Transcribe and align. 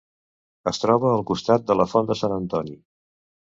Es 0.71 0.81
troba 0.83 1.11
al 1.17 1.21
costat 1.33 1.69
de 1.69 1.77
la 1.83 1.87
font 1.93 2.11
de 2.11 2.19
Sant 2.25 2.35
Antoni. 2.41 2.77